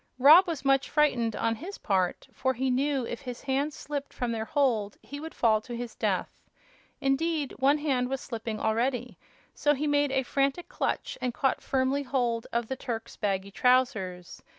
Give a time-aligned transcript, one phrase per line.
[0.17, 4.31] Rob was much frightened, on his part, for he knew if his hands slipped from
[4.31, 6.31] their hold he would fall to his death.
[6.99, 9.19] Indeed, one hand was slipping already,
[9.53, 14.41] so he made a frantic clutch and caught firmly hold of the Turk's baggy trousers.